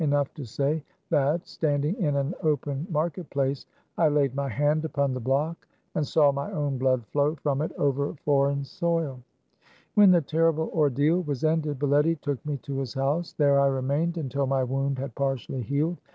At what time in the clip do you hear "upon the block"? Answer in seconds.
4.83-5.67